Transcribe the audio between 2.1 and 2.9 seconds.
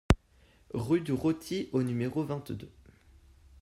vingt-deux